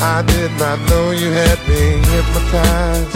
[0.00, 3.12] I did not know you had me hypnotized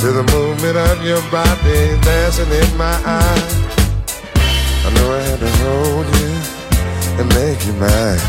[0.00, 3.54] to the movement of your body dancing in my eyes.
[4.86, 6.32] I know I had to hold you
[7.20, 8.22] and make you mine.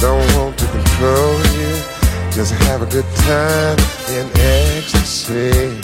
[0.00, 1.72] Don't want to control you,
[2.32, 3.78] just have a good time
[4.10, 5.78] in ecstasy.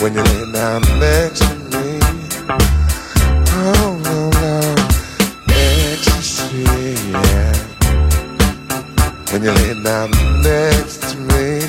[0.00, 2.00] When you lay down next to me,
[9.46, 10.10] When you lay down
[10.42, 11.62] next to me.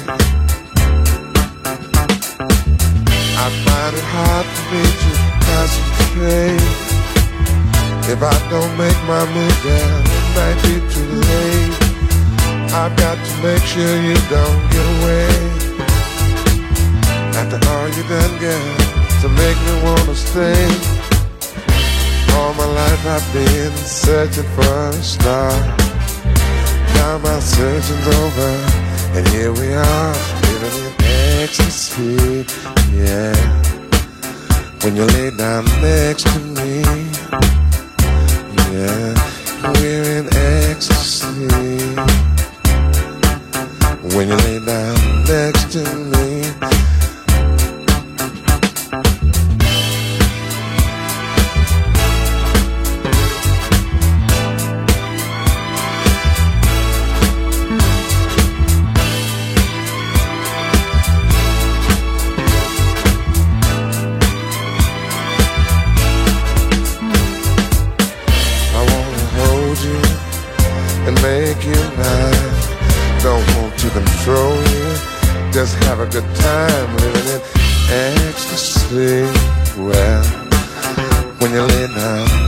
[3.38, 5.10] I find it hard for me to
[5.46, 6.66] concentrate.
[8.10, 11.78] If I don't make my move, then it might be too late.
[12.74, 15.30] I've got to make sure you don't get away.
[17.38, 18.74] After all you done, girl,
[19.22, 20.66] to make me wanna stay.
[22.34, 25.87] All my life I've been searching for a star.
[26.98, 28.52] Now my searching's over,
[29.16, 30.14] and here we are,
[30.48, 30.94] living in
[31.42, 32.46] ecstasy,
[32.92, 33.36] yeah.
[34.82, 36.82] When you lay down next to me,
[38.74, 39.14] yeah,
[39.78, 41.48] we're in ecstasy.
[44.16, 46.47] When you lay down next to me.
[78.38, 79.24] Ecstasy.
[79.82, 80.24] Well,
[81.40, 82.47] when you lay down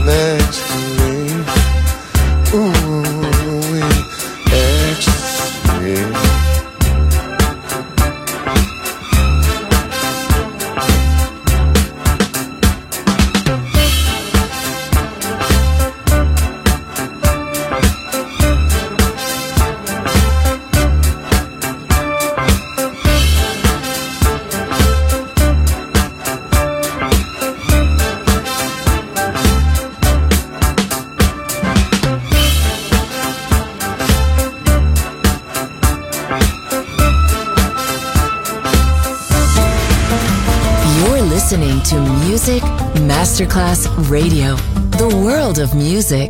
[46.00, 46.29] music.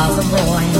[0.00, 0.79] About the boy.